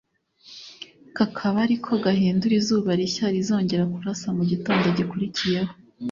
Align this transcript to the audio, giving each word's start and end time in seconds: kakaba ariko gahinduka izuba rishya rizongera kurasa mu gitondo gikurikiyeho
kakaba 1.15 1.57
ariko 1.65 1.89
gahinduka 2.05 2.55
izuba 2.59 2.89
rishya 2.99 3.25
rizongera 3.35 3.83
kurasa 3.91 4.27
mu 4.37 4.43
gitondo 4.51 4.85
gikurikiyeho 4.97 5.71